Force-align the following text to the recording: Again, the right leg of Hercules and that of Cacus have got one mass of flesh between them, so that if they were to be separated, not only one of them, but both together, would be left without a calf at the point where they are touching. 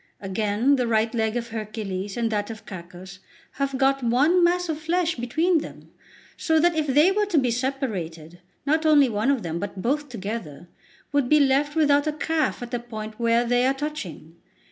Again, 0.19 0.77
the 0.77 0.87
right 0.87 1.13
leg 1.13 1.37
of 1.37 1.49
Hercules 1.49 2.17
and 2.17 2.31
that 2.31 2.49
of 2.49 2.65
Cacus 2.65 3.19
have 3.51 3.77
got 3.77 4.01
one 4.01 4.43
mass 4.43 4.67
of 4.67 4.79
flesh 4.79 5.13
between 5.13 5.59
them, 5.59 5.91
so 6.35 6.59
that 6.59 6.75
if 6.75 6.87
they 6.87 7.11
were 7.11 7.27
to 7.27 7.37
be 7.37 7.51
separated, 7.51 8.39
not 8.65 8.83
only 8.83 9.09
one 9.09 9.29
of 9.29 9.43
them, 9.43 9.59
but 9.59 9.83
both 9.83 10.09
together, 10.09 10.67
would 11.11 11.29
be 11.29 11.39
left 11.39 11.75
without 11.75 12.07
a 12.07 12.13
calf 12.13 12.63
at 12.63 12.71
the 12.71 12.79
point 12.79 13.19
where 13.19 13.45
they 13.45 13.63
are 13.67 13.75
touching. 13.75 14.37